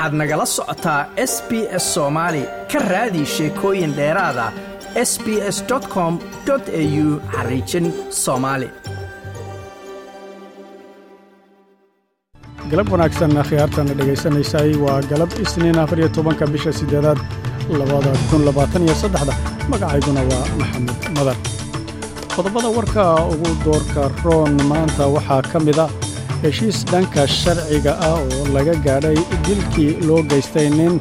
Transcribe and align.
waxaad 0.00 0.14
nagala 0.20 0.46
socotaa 0.56 1.00
s 1.30 1.34
b 1.48 1.50
s 1.82 1.84
soomaali 1.94 2.42
ka 2.72 2.78
raadi 2.92 3.22
sheekooyin 3.34 3.92
dheeraada 3.98 4.46
s 5.10 5.12
b 5.24 5.26
s 5.56 5.58
com 5.94 6.12
au 6.52 6.56
xariijin 7.34 7.86
soomaali 8.24 8.68
galab 12.70 12.88
wanaagsan 12.92 13.32
khiyaartana 13.48 13.92
dhegaysanaysay 13.98 14.70
waa 14.84 15.00
galab 15.10 15.30
isniin 15.44 15.78
afar 15.82 15.98
iyo 16.00 16.08
tobanka 16.16 16.44
bisha 16.54 16.72
siddeedaad 16.80 17.18
labada 17.80 18.10
kun 18.30 18.42
labaatan 18.48 18.82
iyo 18.86 18.94
saddexda. 19.02 19.34
Magacayguna 19.70 20.22
waa 20.30 20.44
maxamed 20.60 20.98
madar. 21.16 21.36
Qodobada 22.36 22.68
warka 22.78 23.04
ugu 23.32 23.50
doorka 23.64 24.02
roon 24.24 24.52
maanta 24.70 25.04
waxaa 25.16 25.42
ka 25.52 25.58
mid 25.66 25.78
a 25.84 25.86
heshiis 26.42 26.78
dhanka 26.92 27.22
sharciga 27.40 27.92
ah 28.08 28.14
oo 28.20 28.42
laga 28.56 28.74
gaadhay 28.86 29.18
dilkii 29.46 29.90
loo 30.08 30.22
geystay 30.30 30.68
nin 30.78 30.94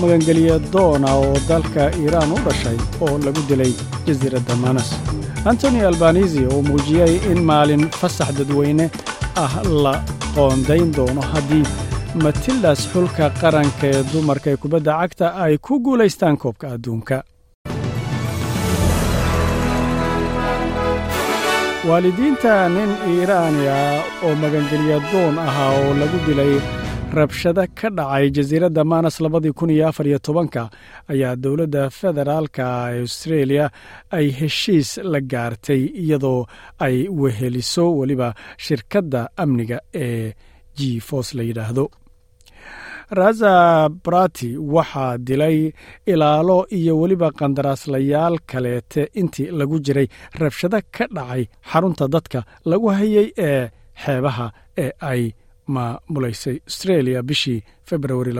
magangeliya 0.00 0.56
doona 0.74 1.08
oo 1.22 1.34
dalka 1.48 1.82
iiraan 2.02 2.32
u 2.36 2.38
dhashay 2.46 2.78
oo 3.04 3.14
lagu 3.26 3.42
dilay 3.48 3.72
jasiiradda 4.06 4.54
manas 4.64 4.88
antoni 5.50 5.80
albanisi 5.90 6.42
oo 6.52 6.60
muujiyey 6.70 7.14
in 7.32 7.40
maalin 7.50 7.84
fasax 8.00 8.30
dadweyne 8.38 8.86
ah 9.44 9.52
la 9.84 9.94
qoondayn 10.34 10.88
doono 10.98 11.22
haddii 11.32 11.64
matildas 12.24 12.80
xulka 12.92 13.26
qaranka 13.40 13.86
ee 13.94 14.02
dumarka 14.12 14.48
ee 14.52 14.56
kubadda 14.62 14.92
cagta 15.00 15.26
ay 15.44 15.54
ku 15.66 15.74
guulaystaan 15.86 16.36
koobka 16.42 16.66
adduunka 16.76 17.16
waalidiinta 21.86 22.54
nin 22.74 22.90
iiraani 23.12 23.64
ah 23.68 24.02
oo 24.26 24.34
magangeliya 24.42 24.98
doon 25.12 25.36
ahaa 25.38 25.70
oo 25.80 25.92
lagu 26.00 26.18
dilay 26.26 26.52
rabshado 27.18 27.62
ka 27.78 27.88
dhacay 27.98 28.26
jasiiradda 28.36 28.82
manas 28.92 29.16
labadii 29.24 29.52
kun 29.58 29.70
iyo 29.70 29.88
afar 29.88 30.06
iyo 30.06 30.18
tobanka 30.18 30.62
ayaa 31.12 31.36
dowladda 31.44 31.82
federaalka 32.00 32.64
ee 32.92 33.00
austreeliya 33.02 33.66
ay 34.10 34.26
heshiis 34.40 34.90
la 35.12 35.20
gaartay 35.20 35.82
iyadoo 36.02 36.46
ay 36.86 36.96
weheliso 37.20 37.84
weliba 37.98 38.28
shirkadda 38.66 39.20
amniga 39.42 39.78
ee 39.94 40.34
g 40.78 41.00
fos 41.08 41.28
la 41.34 41.42
yidhaahdo 41.48 41.84
raza 43.10 43.88
brati 43.88 44.56
waxaa 44.56 45.18
dilay 45.18 45.72
ilaalo 46.06 46.66
iyo 46.70 47.00
weliba 47.00 47.30
qandaraaslayaal 47.30 48.38
kaleete 48.46 49.10
intii 49.14 49.50
lagu 49.50 49.78
jiray 49.80 50.08
rabshado 50.40 50.80
ka 50.92 51.06
dhacay 51.16 51.42
xarunta 51.72 52.08
dadka 52.08 52.44
lagu 52.64 52.88
hayay 52.88 53.32
ee 53.38 53.68
xeebaha 54.04 54.46
ee 54.78 54.90
ay 55.00 55.22
maamulaysay 55.66 56.56
austreeliya 56.66 57.22
bishii 57.22 57.62
februari 57.84 58.32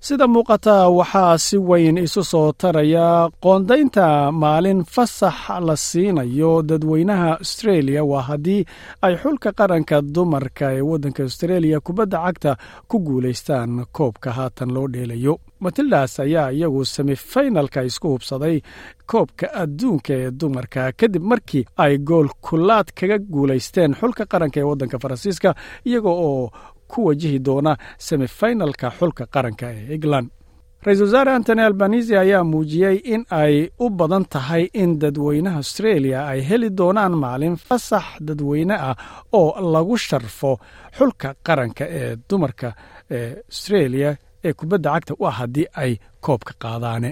sida 0.00 0.26
muuqata 0.28 0.88
waxaa 0.98 1.38
si 1.38 1.56
weyn 1.58 1.98
isu 1.98 2.22
soo 2.24 2.52
taraya 2.52 3.28
qoondaynta 3.42 4.32
maalin 4.32 4.84
fasax 4.94 5.38
la 5.66 5.76
siinayo 5.76 6.62
dadweynaha 6.62 7.30
austreeliya 7.38 8.04
waa 8.04 8.22
haddii 8.22 8.64
ay 9.02 9.14
xulka 9.22 9.52
qaranka 9.58 10.02
dumarka 10.14 10.66
ee 10.76 10.80
waddanka 10.90 11.22
austreeliya 11.22 11.80
kubadda 11.80 12.18
cagta 12.24 12.52
ku 12.88 12.96
guulaystaan 13.06 13.86
koobka 13.92 14.30
haatan 14.32 14.70
loo 14.74 14.86
dheelayo. 14.92 15.38
Matildas 15.60 16.20
ayaa 16.20 16.50
iyagu 16.52 16.84
semifinalka 16.84 17.82
isku 17.82 18.08
hubsaday 18.08 18.60
koobka 19.06 19.46
adduunka 19.62 20.12
ee 20.14 20.30
dumarka. 20.30 20.92
Kadib 20.92 21.22
markii 21.22 21.64
ay 21.76 21.98
gool 21.98 22.28
kulaad 22.40 22.86
kaga 22.94 23.18
guulaysteen 23.18 23.94
xulka 24.00 24.24
qaranka 24.26 24.60
ee 24.60 24.62
waddanka 24.70 24.98
faransiiska 25.02 25.54
iyaga 25.84 26.08
oo 26.10 26.50
ku 26.92 26.98
wajihi 27.08 27.38
doona 27.46 27.72
semifinalka 28.06 28.88
xulka 28.98 29.24
qaranka 29.34 29.66
ee 29.76 29.94
england. 29.96 30.28
Ra'isul 30.86 31.06
wasaare 31.06 31.32
antony 31.36 31.62
albanisi 31.62 32.16
ayaa 32.16 32.44
muujiyey 32.44 32.96
in 33.14 33.22
ay 33.30 33.54
u 33.84 33.90
badan 33.98 34.24
tahay 34.34 34.64
in 34.82 34.90
dadweynaha 35.02 35.56
austreeliya 35.62 36.20
ay 36.32 36.40
heli 36.48 36.68
doonaan 36.78 37.14
maalin 37.22 37.56
fasax 37.56 38.04
dadweyne 38.28 38.74
ah 38.88 38.96
oo 39.40 39.50
lagu 39.74 39.96
sharfo 40.06 40.52
xulka 40.98 41.28
qaranka 41.46 41.84
ee 42.00 42.16
dumarka 42.30 42.68
ee 43.16 43.30
austreeliya 43.50 44.10
ee 44.46 44.52
kubadda 44.58 44.90
cagta 44.94 45.14
u 45.20 45.26
ah 45.30 45.34
haddii 45.40 45.66
ay 45.82 45.92
koobka 46.24 46.52
qaadaane 46.62 47.10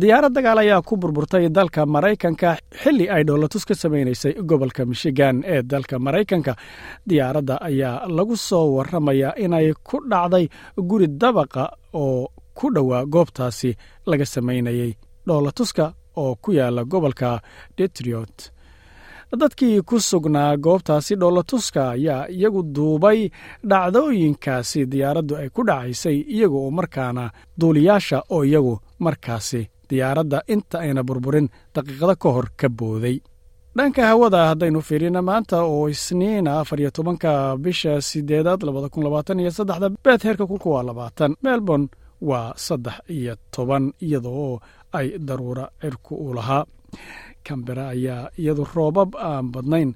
diyaarad 0.00 0.32
dagaal 0.34 0.58
ayaa 0.58 0.82
ku 0.82 0.96
burburtay 0.96 1.48
dalka 1.54 1.86
maraykanka 1.86 2.56
xilli 2.82 3.06
ay 3.10 3.22
dhoolatus 3.26 3.64
ka 3.68 3.74
samaynaysay 3.74 4.32
gobolka 4.48 4.82
michigan 4.86 5.42
ee 5.46 5.62
dalka 5.62 5.98
maraykanka. 5.98 6.56
Diyaaradda 7.08 7.54
ayaa 7.68 8.08
lagu 8.08 8.36
soo 8.36 8.66
warramayaa 8.76 9.36
inay 9.44 9.72
ku 9.88 9.96
dhacday 10.10 10.48
guri 10.88 11.06
dabaqa 11.20 11.64
oo 11.92 12.28
ku 12.58 12.66
dhowaa 12.74 13.04
goobtaasi 13.06 13.70
laga 14.06 14.26
samaynayay 14.26 14.92
dhoolatuska 15.26 15.92
oo 16.16 16.34
ku 16.42 16.52
yaalla 16.52 16.84
gobolka 16.84 17.38
detriot 17.78 18.50
dadkii 19.40 19.82
ku 19.82 20.00
sugnaa 20.00 20.56
goobtaasi 20.56 21.14
dhoolatuska 21.20 21.90
ayaa 21.94 22.26
iyagu 22.34 22.62
duubay 22.74 23.30
dhacdooyinkaasi 23.70 24.86
diyaaraddu 24.90 25.34
ay 25.36 25.48
ku 25.54 25.62
dhacaysay 25.68 26.16
iyaga 26.34 26.56
oo 26.58 26.70
markaana 26.70 27.30
duuliyaasha 27.60 28.18
oo 28.30 28.42
iyagu 28.44 28.74
markaasi 28.98 29.62
diyaaradda 29.90 30.38
inta 30.54 30.76
ayna 30.84 31.02
burburin 31.08 31.48
daqiiqado 31.74 32.14
ka 32.22 32.28
hor 32.34 32.46
ka 32.56 32.68
booday. 32.68 33.16
Dhanka 33.76 34.02
hawada 34.06 34.40
haddaynu 34.50 34.80
fiirina 34.88 35.22
maanta 35.22 35.62
oo 35.66 35.88
isniina 35.88 36.60
afar 36.60 36.78
iyo 36.80 36.90
tobanka 36.90 37.56
bisha 37.58 38.00
sideedaad 38.00 38.62
labada 38.62 38.88
kun 38.88 39.02
labaatan 39.04 39.40
iyo 39.42 39.50
saddexda 39.50 39.88
beed 40.04 40.20
heerka 40.26 40.46
kulka 40.46 40.68
waa 40.70 40.82
labaatan 40.88 41.34
melbourne 41.42 41.88
waa 42.20 42.54
saddex 42.56 42.94
iyo 43.10 43.34
toban 43.50 43.92
iyadoo 44.06 44.60
ay 44.98 45.18
daruura 45.18 45.64
cirku 45.80 46.14
u 46.14 46.34
lahaa. 46.34 46.64
Kambera 47.44 47.88
ayaa 47.94 48.30
iyadu 48.38 48.64
roobab 48.74 49.10
aan 49.18 49.50
badnayn 49.52 49.90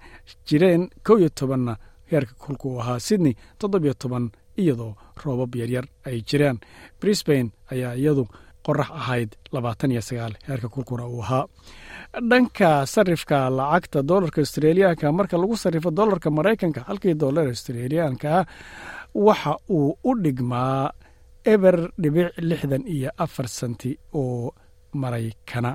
jireen 0.47 0.91
kow 1.06 1.16
iyo 1.19 1.28
tobanna 1.31 1.76
heerka 2.10 2.34
kulka 2.43 2.69
u 2.69 2.81
ahaa 2.81 2.99
sydney 3.00 3.34
toddobiyo 3.59 3.94
toban 3.94 4.25
iyadoo 4.59 4.93
roobab 5.25 5.55
yaryar 5.55 5.87
ay 6.06 6.19
jiraan. 6.28 6.59
Brisbane 7.00 7.50
ayaa 7.72 7.94
iyadu 7.94 8.26
qorax 8.69 8.91
ahayd 9.01 9.31
labaatan 9.55 9.91
iyo 9.95 10.03
sagaal 10.09 10.34
heerka 10.49 10.69
kulkuna 10.75 11.05
uu 11.15 11.23
ahaa. 11.25 11.45
Dhanka 12.31 12.71
sarifka 12.95 13.39
lacagta 13.59 13.99
dolarka 14.11 14.39
australiyaanka 14.45 15.06
marka 15.19 15.37
lagu 15.43 15.56
sarrifo 15.62 15.91
dolarka 15.99 16.29
maraykanka 16.39 16.81
halkii 16.89 17.15
dolar 17.23 17.47
australiyaanka 17.53 18.33
waxa 19.27 19.53
uu 19.77 19.89
u 20.09 20.11
dhigmaa 20.25 20.91
eber 21.55 21.77
dhibic 22.03 22.29
lixdan 22.49 22.83
iyo 22.95 23.11
afar 23.25 23.47
senti 23.59 23.91
oo 24.21 24.53
maraykana. 25.00 25.73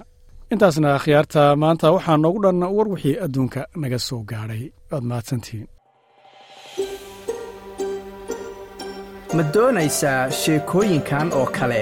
Intaasna 0.53 0.91
khiyaarta 1.03 1.41
maanta 1.61 1.87
waxaa 1.95 2.17
noogu 2.23 2.39
dhan 2.43 2.59
war 2.75 2.87
wixii 2.93 3.15
adduunka 3.25 3.61
naga 3.81 3.99
soo 4.07 4.21
gaadhay 4.31 4.63
waad 4.91 5.03
mahadsantihiin 5.09 5.67
ma 9.35 9.43
doonaysaa 9.53 10.21
sheekooyinkan 10.41 11.27
oo 11.39 11.45
kale 11.57 11.81